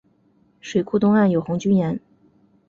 [0.61, 1.99] 水库东岸有红军岩。